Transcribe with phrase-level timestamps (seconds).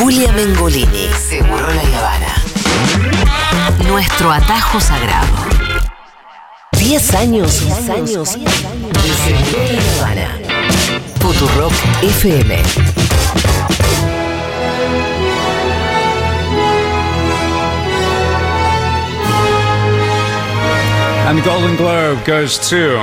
[0.00, 1.10] Julia Mengolini.
[1.28, 2.34] Seguro la Habana.
[3.86, 5.26] Nuestro atajo sagrado.
[6.72, 10.38] 10 años, 10 años de Seguro la Habana.
[11.20, 11.72] Futurock
[12.02, 12.62] FM.
[21.28, 22.96] And the Golden Globe goes to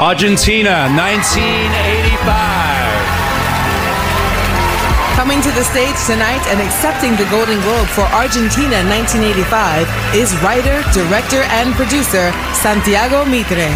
[0.00, 2.73] Argentina, 1985.
[5.16, 10.82] Coming to the stage tonight and accepting the Golden Globe for Argentina 1985 is writer,
[10.92, 13.70] director, and producer Santiago Mitre.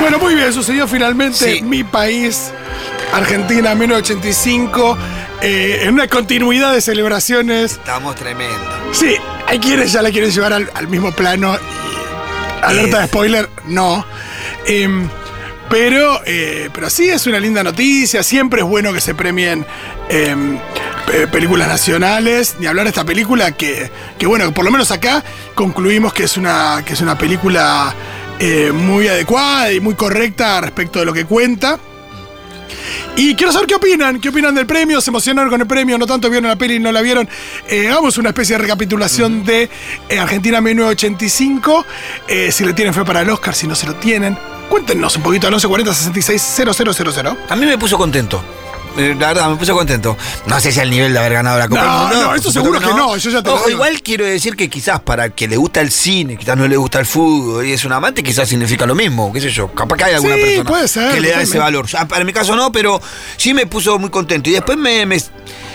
[0.00, 1.62] Bueno, muy bien, sucedió finalmente Sí.
[1.62, 2.50] mi país,
[3.12, 4.98] Argentina, 1985,
[5.42, 7.72] eh, en una continuidad de celebraciones.
[7.72, 8.58] Estamos tremendos.
[8.92, 9.14] Sí,
[9.46, 13.48] hay quienes ya la quieren llevar al, al mismo plano y alerta de Es- spoiler,
[13.66, 14.04] no.
[14.66, 15.08] Em,
[15.68, 19.64] pero, eh, pero sí es una linda noticia, siempre es bueno que se premien
[20.10, 20.58] em,
[21.06, 25.24] pe- películas nacionales, ni hablar de esta película que, que bueno, por lo menos acá
[25.54, 27.94] concluimos que es una, que es una película
[28.38, 31.78] eh, muy adecuada y muy correcta respecto de lo que cuenta.
[33.16, 36.06] Y quiero saber qué opinan, qué opinan del premio, se emocionaron con el premio, no
[36.06, 37.28] tanto vieron la peli y no la vieron.
[37.68, 39.68] Eh, hagamos una especie de recapitulación de
[40.18, 41.84] Argentina 1985,
[42.28, 44.36] eh, si le tienen fe para el Oscar, si no se lo tienen.
[44.72, 46.42] Cuéntenos un poquito al 1140 66
[47.12, 47.36] 000.
[47.50, 48.42] A mí me puso contento.
[48.96, 50.16] Eh, La verdad, me puso contento.
[50.46, 52.22] No sé si al nivel de haber ganado la Copa No, del Mundo.
[52.30, 53.76] no, eso seguro que no, yo ya te lo Ojo, digo.
[53.76, 56.78] igual quiero decir que quizás para el que le gusta el cine, quizás no le
[56.78, 59.68] gusta el fútbol y es un amante, quizás significa lo mismo, qué sé yo.
[59.74, 61.86] Capaz que hay alguna Sí, persona puede ser, que le da ese valor.
[61.86, 62.98] Ya, para mi caso no, pero
[63.36, 64.48] sí me puso muy contento.
[64.48, 65.18] Y después me, me,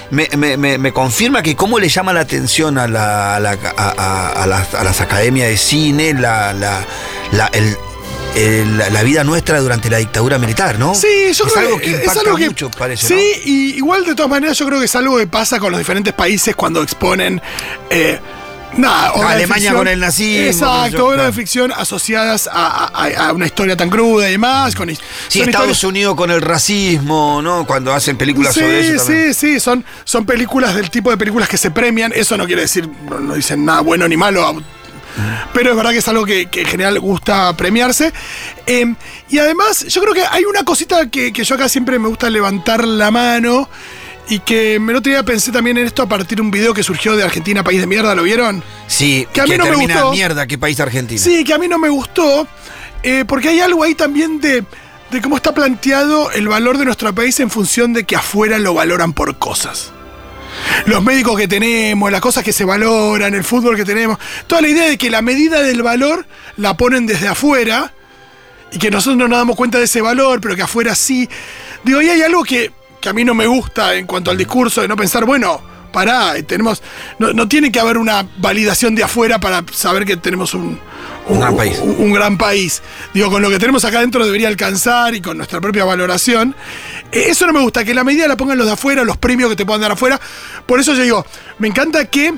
[0.10, 3.58] me- me- me- me confirma que cómo le llama la atención a, la- a la-
[3.78, 4.48] a- a- a
[4.84, 6.14] las, academias de cine
[7.32, 7.78] la- el-
[8.38, 10.94] el- la- la vida nuestra durante la dictadura militar, ¿no?
[10.96, 13.08] Sí, yo es creo algo que, que es algo que mucho, parece.
[13.08, 13.42] Sí, ¿no?
[13.52, 16.14] y igual de todas maneras yo creo que es algo que pasa con los diferentes
[16.14, 17.42] países cuando exponen
[17.90, 18.20] eh,
[18.78, 21.34] nada, obras de Alemania con el nazismo, Exacto, obras de claro.
[21.34, 24.76] ficción asociadas a, a- a una historia tan cruda y demás.
[24.76, 27.66] Con, Sí, Estados historias- Unidos con el racismo, ¿no?
[27.66, 29.34] Cuando hacen películas Sí, sobre eso también.
[29.34, 32.12] sí, sí, son, son películas del tipo de películas que se premian.
[32.14, 34.62] Eso no quiere decir, no, no dicen nada bueno ni malo.
[35.54, 38.12] Pero es verdad que es algo que, que en general gusta premiarse.
[38.66, 38.94] Eh,
[39.30, 42.30] y además, yo creo que hay una cosita que, que yo acá siempre me gusta
[42.30, 43.70] levantar la mano.
[44.30, 46.74] Y que me el otro día pensé también en esto a partir de un video
[46.74, 48.62] que surgió de Argentina, país de mierda, ¿lo vieron?
[48.86, 50.12] Sí, Que a mí no me gustó.
[50.12, 51.22] mierda, qué país Argentina.
[51.22, 52.46] Sí, que a mí no me gustó,
[53.04, 54.66] eh, porque hay algo ahí también de,
[55.12, 58.74] de cómo está planteado el valor de nuestro país en función de que afuera lo
[58.74, 59.94] valoran por cosas.
[60.86, 64.18] Los médicos que tenemos, las cosas que se valoran, el fútbol que tenemos,
[64.48, 66.26] toda la idea de que la medida del valor
[66.58, 67.94] la ponen desde afuera
[68.72, 71.28] y que nosotros no nos damos cuenta de ese valor, pero que afuera sí.
[71.84, 72.72] Digo, y hay algo que,
[73.02, 75.62] que a mí no me gusta en cuanto al discurso de no pensar, bueno,
[75.92, 76.82] pará, tenemos.
[77.18, 80.80] No, no tiene que haber una validación de afuera para saber que tenemos un,
[81.28, 81.80] Un gran país.
[81.82, 82.82] un- un gran país.
[83.14, 86.56] Digo, con lo que tenemos acá adentro debería alcanzar y con nuestra propia valoración.
[87.12, 89.56] Eso no me gusta, que la medida la pongan los de afuera, los premios que
[89.56, 90.20] te puedan dar afuera.
[90.66, 91.26] Por eso yo digo,
[91.60, 92.34] me encanta que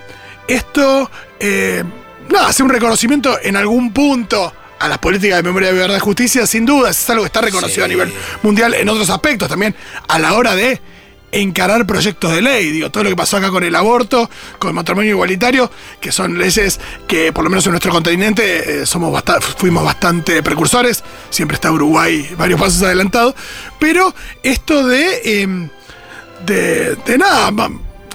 [0.48, 1.10] esto,
[1.40, 1.84] eh,
[2.30, 6.00] nada, sea un reconocimiento en algún punto a las políticas de memoria de verdad y
[6.00, 7.84] justicia, sin duda, es algo que está reconocido Sí.
[7.84, 8.14] a nivel
[8.44, 9.76] mundial en otros aspectos también,
[10.08, 10.80] a la hora de
[11.32, 12.72] encarar proyectos de ley.
[12.72, 16.38] Digo, todo lo que pasó acá con el aborto, con el matrimonio igualitario, que son
[16.38, 19.24] leyes que por lo menos en nuestro continente eh, somos
[19.58, 23.36] fuimos bastante precursores, siempre está Uruguay varios pasos adelantado,
[23.80, 24.14] pero
[24.44, 25.70] esto de, em,
[26.46, 27.52] de, de nada,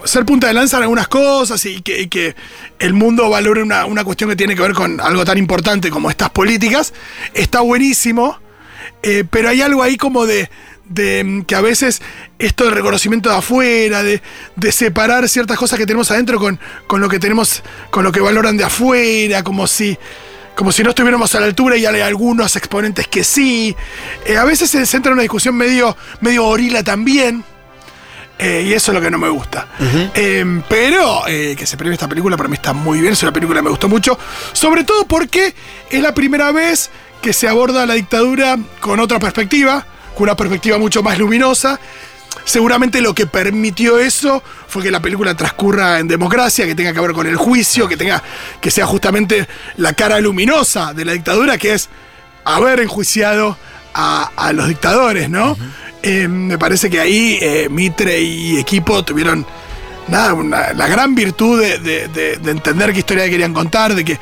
[0.05, 2.35] ser punta de lanza en algunas cosas y que, y que
[2.79, 6.11] el mundo valore una, una cuestión que tiene que ver con algo tan importante como
[6.11, 6.93] estas políticas,
[7.33, 8.39] está buenísimo.
[9.03, 10.49] Eh, pero hay algo ahí como de,
[10.87, 12.03] de, mm, que a veces
[12.39, 14.23] esto del reconocimiento de afuera, de,
[14.57, 18.21] de separar ciertas cosas que tenemos adentro con, con lo que tenemos, con lo que
[18.21, 19.97] valoran de afuera, como si,
[20.55, 23.75] como si no estuviéramos a la altura y hay algunos exponentes que sí.
[24.27, 27.45] Eh, a veces se centra en una discusión medio, medio gorila también.
[28.39, 29.69] Eh, y eso es lo que no me gusta.
[30.15, 33.13] Eh, pero eh, que se premie esta película para mí está muy bien.
[33.13, 34.19] Es una película que me gustó mucho.
[34.53, 35.55] Sobre todo porque
[35.91, 36.91] es la primera vez
[37.23, 41.79] que se aborda la dictadura con otra perspectiva, con una perspectiva mucho más luminosa.
[42.45, 47.01] Seguramente lo que permitió eso fue que la película transcurra en democracia, que tenga que
[47.01, 48.23] ver con el juicio, que tenga
[48.61, 49.47] que sea justamente
[49.77, 51.89] la cara luminosa de la dictadura, que es
[52.45, 53.57] haber enjuiciado
[53.95, 55.57] a, a los dictadores, ¿no?
[56.03, 59.47] Eh, me parece que ahí eh, Mitre y equipo tuvieron
[60.09, 64.05] nada, una- la gran virtud de, de- de- de entender qué historia querían contar, de
[64.05, 64.19] que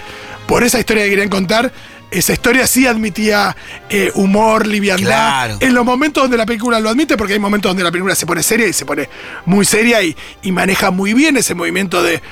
[0.46, 1.72] por esa historia que querían contar
[2.12, 3.56] esa historia sí admitía
[3.91, 5.06] eh, humor, liviandad.
[5.06, 5.56] Claro.
[5.61, 8.26] En los momentos donde la película lo admite, porque hay momentos donde la película se
[8.26, 9.09] pone seria y se pone
[9.47, 12.23] muy seria y, y maneja muy bien ese movimiento de,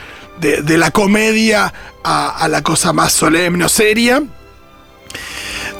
[0.40, 1.72] de- de la comedia
[2.04, 4.22] a, a la cosa más solemne o seria.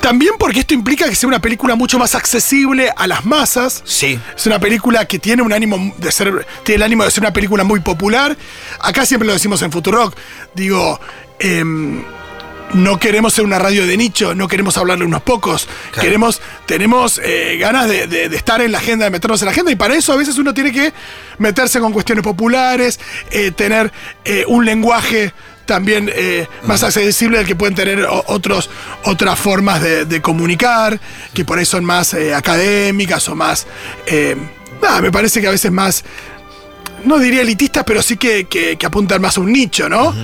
[0.01, 3.83] También porque esto implica que sea una película mucho más accesible a las masas.
[3.85, 4.19] Sí.
[4.35, 7.33] Es una película que tiene un ánimo de ser, tiene el ánimo de ser una
[7.33, 8.35] película muy popular.
[8.81, 10.17] Acá siempre lo decimos en Futurock.
[10.55, 10.99] Digo,
[11.39, 12.03] em,
[12.75, 15.67] no queremos ser una radio de nicho, no queremos hablarle a unos pocos.
[15.93, 16.03] Claro.
[16.07, 19.53] Queremos, tenemos eh, ganas de, de- de estar en la agenda, de meternos en la
[19.53, 20.93] agenda, y para eso a veces uno tiene que
[21.39, 23.01] meterse con cuestiones populares,
[23.31, 23.93] eh, tener
[24.25, 25.33] eh, un lenguaje
[25.67, 28.71] también eh, más accesible al que pueden tener otros,
[29.05, 30.99] otras formas de, de comunicar,
[31.33, 33.67] que por ahí son más eh, académicas o más.
[34.07, 34.37] eh,
[34.83, 36.05] nada, me parece que a veces más.
[37.05, 40.15] No diría elitistas, pero sí que, que- que apuntan más a un nicho, ¿no?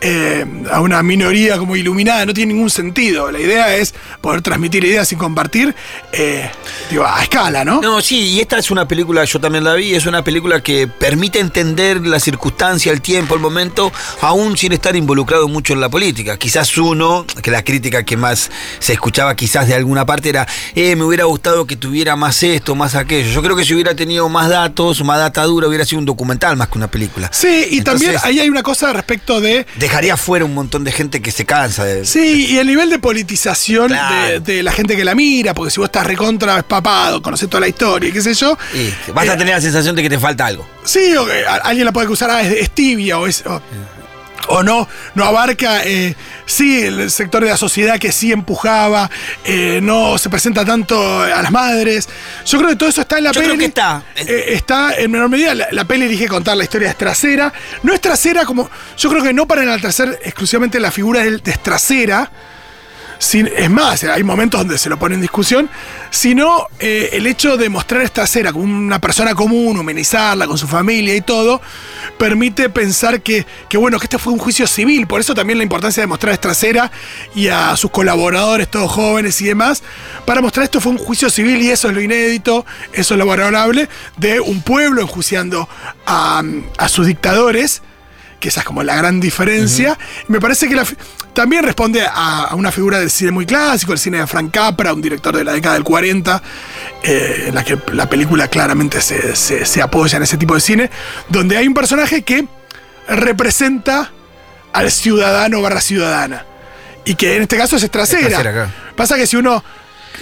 [0.00, 3.30] Eh, a una minoría como iluminada, no tiene ningún sentido.
[3.32, 5.74] La idea es poder transmitir ideas y compartir,
[6.12, 6.50] eh,
[6.88, 7.80] digo, a escala, ¿no?
[7.80, 10.86] No, sí, y esta es una película, yo también la vi, es una película que
[10.86, 15.88] permite entender la circunstancia, el tiempo, el momento, aún sin estar involucrado mucho en la
[15.88, 16.36] política.
[16.36, 20.94] Quizás uno, que la crítica que más se escuchaba quizás de alguna parte era, eh,
[20.94, 23.30] me hubiera gustado que tuviera más esto, más aquello.
[23.30, 26.56] Yo creo que si hubiera tenido más datos, más data dura, hubiera sido un documental
[26.56, 27.30] más que una película.
[27.32, 29.66] Sí, y también ahí hay una cosa respecto de.
[29.76, 32.04] Dejaría fuera un montón de gente que se cansa de...
[32.04, 34.40] Sí, y el nivel de politización Claro.
[34.40, 37.60] de, de la gente que la mira, porque si vos estás recontra papado, conoces toda
[37.60, 38.56] la historia y qué sé yo.
[38.74, 40.66] Y vas a eh, tener la sensación de que te falta algo.
[40.84, 43.44] Sí, o que alguien la puede acusar, ah, es, es tibia o es.
[43.46, 43.60] O,
[44.48, 46.14] o no, no abarca, eh,
[46.46, 49.10] sí, el sector de la sociedad que sí empujaba,
[49.44, 52.08] eh, no se presenta tanto a las madres.
[52.46, 53.48] Yo creo que todo eso está en la Yo peli.
[53.48, 54.02] creo que está.
[54.16, 55.54] Eh, está en menor medida.
[55.54, 57.52] La, la peli elige contar la historia es trasera.
[57.82, 58.70] No es trasera como.
[58.96, 62.30] Yo creo que no para enaltecer exclusivamente la figura del de trasera.
[63.20, 65.68] Es más, hay momentos donde se lo pone en discusión,
[66.10, 70.66] sino eh, el hecho de mostrar esta trasera como una persona común, humanizarla con su
[70.66, 71.60] familia y todo,
[72.16, 73.44] permite pensar que,
[73.74, 76.36] bueno, que este fue un juicio civil, por eso también la importancia de mostrar a
[76.36, 76.90] trasera
[77.34, 79.82] y a sus colaboradores, todos jóvenes y demás,
[80.24, 83.26] para mostrar esto fue un juicio civil y eso es lo inédito, eso es lo
[83.26, 85.68] valorable, de un pueblo enjuiciando
[86.06, 86.42] a
[86.88, 87.82] sus dictadores
[88.40, 89.98] que esa es como la gran diferencia.
[90.28, 90.84] Me parece que la
[91.32, 94.92] también responde a, a una figura del cine muy clásico, el cine de Frank Capra,
[94.92, 96.42] un director de la década del 40,
[97.02, 100.60] eh, en la que la película claramente se, se- se apoya en ese tipo de
[100.60, 100.90] cine,
[101.28, 102.46] donde hay un personaje que
[103.08, 104.10] representa
[104.72, 106.44] al ciudadano barra ciudadana.
[107.04, 108.28] Y que en este caso es trasera.
[108.96, 109.64] Pasa que si uno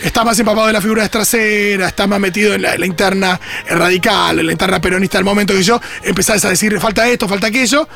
[0.03, 2.87] está más empapado de la figura de trasera, está más metido en la, en la
[2.87, 7.29] interna radical, en la interna peronista del momento que yo, empezás a decir falta esto,
[7.29, 7.89] falta aquello.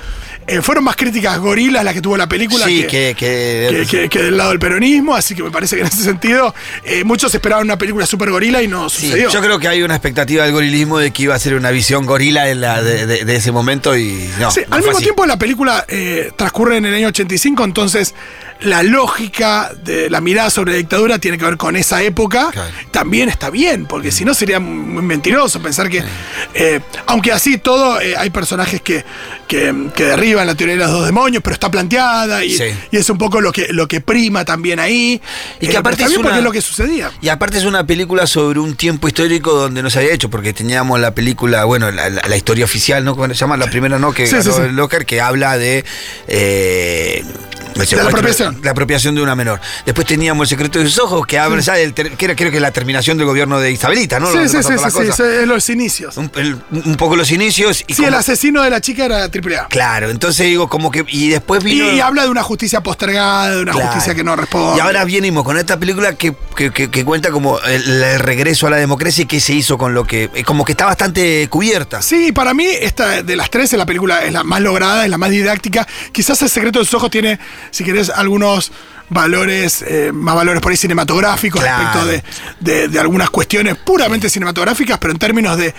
[0.47, 4.19] Eh, fueron más críticas gorilas las que tuvo la película Sí, que, que...
[4.19, 6.55] del lado del peronismo, así que me parece que en ese sentido
[6.85, 9.31] eh, muchos esperaban una película súper gorila y no Sí, sucedió.
[9.31, 12.07] yo creo que hay una expectativa del gorilismo de que iba a ser una visión
[12.07, 14.51] gorila de, la- de- de- de ese momento y no.
[14.51, 15.05] Sí, no al mismo así.
[15.05, 18.15] tiempo la película eh, transcurre en el año 85, entonces
[18.63, 22.51] la lógica de la mirada sobre la dictadura tiene que ver con esa época.
[22.53, 22.71] Claro.
[22.91, 26.03] También está bien, porque si no sería muy mentiroso pensar que,
[26.55, 29.05] eh, aunque así todo, eh, hay personajes que,
[29.49, 32.65] que, que derriban la teoría de los dos demonios, pero está planteada y, Sí.
[32.91, 35.21] y es un poco lo que, lo que prima también ahí.
[35.61, 37.11] Y que Eh, aparte es una- es lo que sucedía.
[37.23, 40.53] Y aparte es una película sobre un tiempo histórico donde no se había hecho, porque
[40.53, 43.17] teníamos la película, bueno, la, la- la historia oficial, ¿no?
[43.17, 43.57] ¿Cómo se llama?
[43.57, 44.13] La primera, ¿no?
[44.13, 45.85] Que Sí, ganó sí, Oscar, que habla de...
[47.75, 48.61] secuestro- apropiación.
[48.63, 49.61] La apropiación de una menor.
[49.87, 52.61] Después teníamos El secreto de sus ojos, que habla ya del que era creo que
[52.61, 54.27] la terminación del gobierno de Isabelita, ¿no?
[54.29, 56.17] Sí, Donde sí, sí, sí, la sí, sí, los inicios.
[56.17, 59.69] Un, el- un poco los inicios y Sí, el asesino de la chica era AAA.
[59.69, 61.05] Claro, entonces digo, como que.
[61.09, 61.91] Y después vino.
[61.93, 63.87] y habla de una justicia postergada, de una Claro.
[63.89, 64.77] justicia que no responde.
[64.77, 68.67] Y ahora venimos con esta película que, que- que- que cuenta como el, el regreso
[68.67, 70.31] a la democracia y qué se hizo con lo que.
[70.35, 72.03] eh, Como que está bastante cubierta.
[72.03, 75.19] Sí, para mí, esta de las tres, la película es la más lograda, es la
[75.19, 75.87] más didáctica.
[76.13, 77.39] Quizás El secreto de sus ojos tiene,
[77.71, 78.73] si querés, algunos
[79.09, 81.83] valores, eh, más valores por ahí cinematográficos Claro.
[82.01, 82.23] respecto de,
[82.61, 85.75] de- de algunas cuestiones puramente cinematográficas, pero en términos de,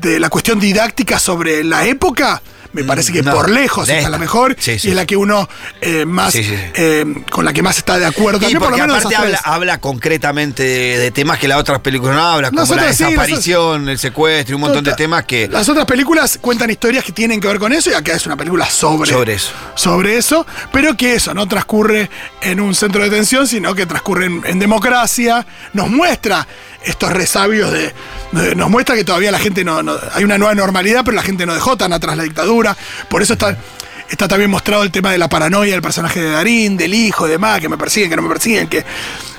[0.00, 2.40] de la cuestión didáctica sobre la época,
[2.72, 4.08] me parece que no, por lejos esta.
[4.08, 4.88] la mejor Sí, sí.
[4.88, 5.48] y es la que uno
[5.80, 8.38] eh, más, eh, con la que más está de acuerdo.
[8.40, 12.14] También por lo porque menos aparte habla, concretamente de, de temas que las otras películas
[12.16, 15.48] no hablan, como la desaparición, el secuestro y un montón de temas que.
[15.48, 18.36] Las otras películas cuentan historias que tienen que ver con eso y acá es una
[18.36, 19.52] película sobre, Sobre eso.
[19.74, 22.10] sobre eso, pero que eso no transcurre
[22.42, 26.46] en un centro de detención, sino que transcurre en, en democracia, nos muestra
[26.84, 27.92] estos resabios de,
[28.32, 31.22] de- nos muestra que todavía la gente no, no- hay una nueva normalidad, pero la
[31.22, 32.57] gente no dejó tan atrás la dictadura,
[33.08, 33.56] por eso está
[34.08, 37.60] está también mostrado el tema de la paranoia del personaje de Darín, del hijo, demás,
[37.60, 38.84] que me persiguen, que no me persiguen, que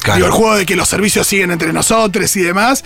[0.02, 0.16] Claro.
[0.18, 2.84] digo, el juego de que los servicios siguen entre nosotros y demás,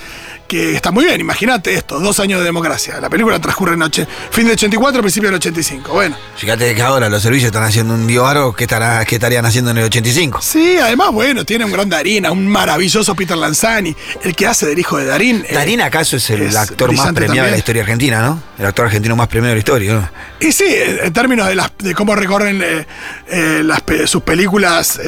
[0.48, 3.00] que está muy bien, imagínate esto, dos años de democracia.
[3.00, 3.92] La película transcurre en
[4.32, 5.92] fin de 84, principio del 85.
[5.92, 6.16] Bueno.
[6.38, 9.78] Fíjate que ahora los servicios están haciendo un diálogo que, estará, que estarían haciendo en
[9.80, 10.42] el 85.
[10.42, 14.80] Sí, además, bueno, tiene un gran Darín, un maravilloso Peter Lanzani, el que hace del
[14.80, 15.46] hijo de Darín.
[15.48, 18.42] eh, Darín acaso es el es actor más premiado de la historia argentina, ¿no?
[18.60, 20.10] El actor argentino más premiado de la historia, ¿no?
[20.40, 22.86] Y sí, en términos de, las, de cómo recorren eh,
[23.28, 25.00] eh, las sus películas,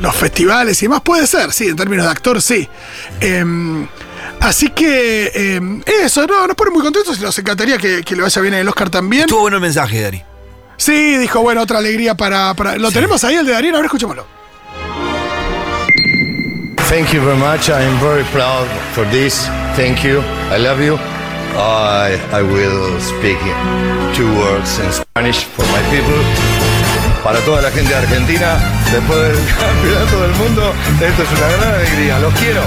[0.00, 2.68] los festivales y demás, puede ser, sí, en términos de actor, sí.
[3.20, 3.86] Em,
[4.40, 8.22] así que em, eso, no, nos pone muy contentos y nos encantaría que, que le
[8.22, 9.22] vaya bien en el Oscar también.
[9.22, 10.22] Estuvo bueno el mensaje, Dari.
[10.76, 12.54] Sí, dijo, bueno, otra alegría para...
[12.54, 13.74] para- ¿Lo tenemos ahí, el de Darín?
[13.74, 14.26] Ahora escuchémoslo.
[16.88, 17.68] Thank you very much.
[17.68, 19.46] I am very proud for this.
[19.76, 20.22] Thank you.
[20.50, 20.98] I love you.
[21.54, 23.38] I, I will speak
[24.16, 26.18] two words in Spanish for my people.
[27.22, 28.58] Para toda la gente de Argentina,
[28.92, 32.18] después del campeonato del mundo, esto es una gran alegría.
[32.18, 32.62] Los quiero.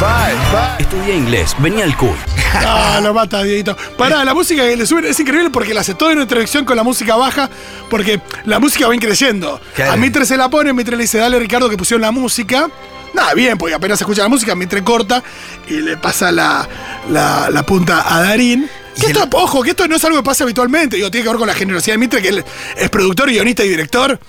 [0.00, 0.76] Bye, bye.
[0.84, 2.16] Estudia inglés, venía al cool.
[2.54, 3.74] Ah, lo mata, Dieguito.
[3.96, 6.66] Pará, la música que le suben es increíble porque la hace todo en una introducción
[6.66, 7.48] con la música baja,
[7.88, 9.58] porque la música va creciendo.
[9.90, 12.68] A Mitre se la pone, Mitre le dice, dale Ricardo que pusieron la música.
[13.14, 15.22] Nada, bien, porque apenas escucha la música, Mitre corta
[15.66, 16.68] y le pasa la,
[17.10, 18.68] la- la punta a Darín.
[19.00, 21.30] Que el- esto, ojo, que esto no es algo que pasa habitualmente, digo, tiene que
[21.30, 22.44] ver con la generosidad de Mitre, que él
[22.76, 24.20] es productor, guionista y director.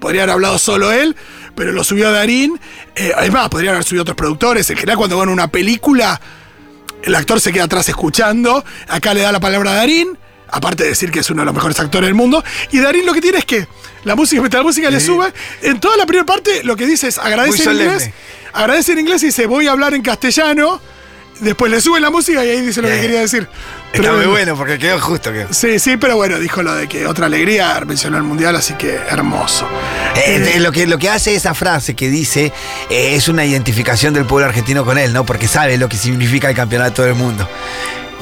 [0.00, 1.14] Podría haber hablado solo él,
[1.54, 2.58] pero lo subió a Darín.
[2.94, 4.68] Eh, es más, podrían haber subido otros productores.
[4.70, 6.20] En general, cuando van a una película,
[7.02, 8.64] el actor se queda atrás escuchando.
[8.88, 10.16] Acá le da la palabra a Darín,
[10.48, 12.42] aparte de decir que es uno de los mejores actores del mundo.
[12.72, 13.68] Y Darín lo que tiene es que
[14.04, 17.18] la música, la música le sube, en toda la primera parte lo que dice es
[17.18, 18.10] agradece en inglés.
[18.52, 20.80] Agradece en inglés y dice voy a hablar en castellano.
[21.40, 23.06] Después le sube la música y ahí dice lo que Bien.
[23.06, 23.48] quería decir.
[23.92, 24.30] Está muy Tremendo.
[24.30, 25.30] bueno porque quedó justo.
[25.50, 28.94] Sí, sí, pero bueno, dijo lo de que otra alegría, mencionó el mundial, así que
[28.94, 29.66] hermoso.
[30.16, 32.52] Eh, eh, lo, que, lo que hace esa frase que dice
[32.90, 35.24] eh, es una identificación del pueblo argentino con él, ¿no?
[35.24, 37.48] Porque sabe lo que significa el campeonato del mundo.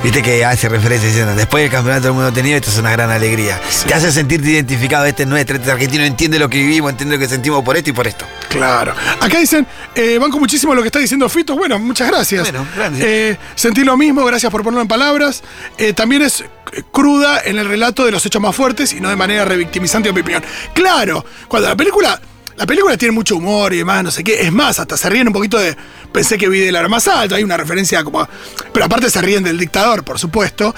[0.03, 3.11] Viste que hace referencia diciendo, después del campeonato del mundo tenido, esto es una gran
[3.11, 3.61] alegría.
[3.87, 7.17] Te hace sentirte identificado, este es nuestro, este es argentino, entiende lo que vivimos, entiende
[7.17, 8.25] lo que sentimos por esto y por esto.
[8.49, 8.95] Claro.
[9.21, 11.57] Acá dicen, eh, banco muchísimo lo que está diciendo Fito.
[11.57, 12.43] Bueno, muchas gracias.
[12.43, 13.05] Bueno, gracias.
[13.05, 15.43] Eh, sentí lo mismo, gracias por ponerlo en palabras.
[15.79, 16.45] Eh, también es
[16.93, 20.15] cruda en el relato de los hechos más fuertes y no de manera revictimizante, en
[20.15, 20.45] mi opinión.
[20.75, 22.21] Claro, cuando la película.
[22.59, 24.43] La película tiene mucho humor y demás, no sé qué.
[24.43, 25.77] Es más, hasta se ríen un poquito de.
[26.13, 28.29] Pensé que vi de la arma más alto, hay una referencia como.
[28.73, 30.75] Pero aparte se ríen del dictador, por supuesto.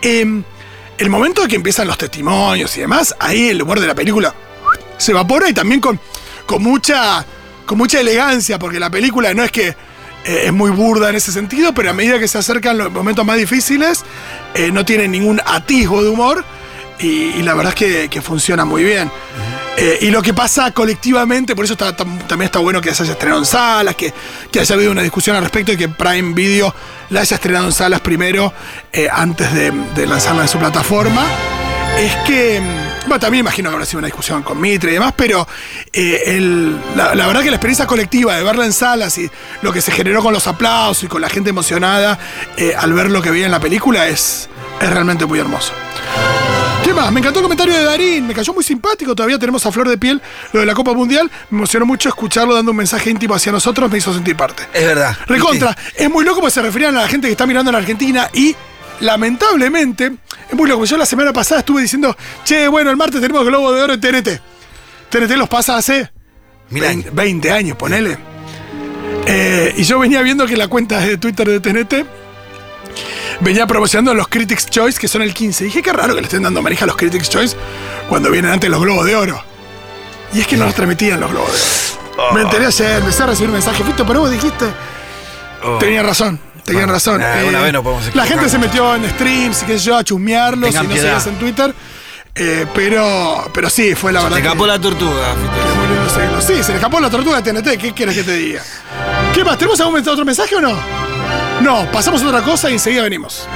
[0.00, 0.42] Em,
[0.96, 4.34] el momento que empiezan los testimonios y demás, ahí el humor de la película
[4.96, 6.00] se evapora y también con,
[6.46, 7.24] con mucha
[7.66, 11.30] con mucha elegancia, porque la película no es que eh, es muy burda en ese
[11.30, 14.02] sentido, pero a medida que se acercan los momentos más difíciles,
[14.54, 16.42] eh, no tiene ningún atisbo de humor
[16.98, 19.10] y, la verdad es que funciona muy bien.
[19.80, 23.38] Eh, y lo que pasa colectivamente, por eso también está bueno que se haya estrenado
[23.40, 24.12] en salas, que,
[24.50, 26.74] que haya habido una discusión al respecto y que Prime Video
[27.10, 28.52] la haya estrenado en salas primero
[28.92, 31.24] eh, antes de, lanzarla en su plataforma.
[31.96, 32.60] Es que,
[33.06, 35.46] bueno, también imagino que habrá sido una discusión con Mitre y demás, pero
[35.92, 36.40] eh,
[36.96, 39.30] la, la verdad que la experiencia colectiva de verla en salas y
[39.62, 42.18] lo que se generó con los aplausos y con la gente emocionada
[42.78, 44.48] al ver lo que veía en la película es,
[44.80, 45.72] es realmente muy hermoso.
[46.84, 47.12] ¿Qué más?
[47.12, 49.98] Me encantó el comentario de Darín, me cayó muy simpático, todavía tenemos a flor de
[49.98, 53.52] piel lo de la Copa Mundial, me emocionó mucho escucharlo dando un mensaje íntimo hacia
[53.52, 54.62] nosotros, me hizo sentir parte.
[54.72, 55.16] Es verdad.
[55.26, 58.30] Recontra, es muy loco porque se referían a la gente que está mirando en Argentina
[58.32, 58.56] y
[59.00, 60.12] lamentablemente,
[60.48, 60.84] es muy loco.
[60.84, 64.00] Yo la semana pasada estuve diciendo, che, bueno, el martes tenemos Globo de Oro en
[64.00, 64.40] TNT.
[65.10, 66.10] TNT los pasa hace
[66.70, 67.14] Mil 20, años.
[67.14, 68.18] 20 años, ponele.
[69.26, 72.06] Eh, y yo venía viendo que la cuenta de Twitter de TNT
[73.40, 75.64] venía promocionando los Critics Choice, que son el 15.
[75.64, 77.56] dije, qué raro que le estén dando manija a los Critics Choice
[78.08, 79.42] cuando vienen antes los Globos de Oro.
[80.32, 81.58] Y es que no los transmitían los Globos de
[82.22, 82.32] Oro.
[82.34, 83.86] Me enteré ayer, empecé a recibir mensajes.
[83.86, 84.66] Fito, pero vos dijiste.
[85.80, 87.22] Tenía razón, tenían Bueno, razón.
[87.22, 89.96] Eh, una vez no podemos la gente se metió en streams y qué sé yo,
[89.96, 91.74] a chusmearlos Tengan y no seguías en Twitter.
[92.34, 94.36] Eh, pero, pero sí, fue la verdad.
[94.36, 96.40] Que- escapó la tortuga, Fito.
[96.40, 97.76] Sí, se le escapó la tortuga de TNT.
[97.78, 98.62] ¿Qué quieres que te diga?
[99.34, 99.58] ¿Qué más?
[99.58, 101.07] ¿Tenemos algún otro mensaje o no?
[101.62, 103.48] No, pasamos a otra cosa y enseguida venimos.